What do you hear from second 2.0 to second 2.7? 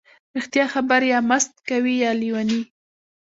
یا لیوني.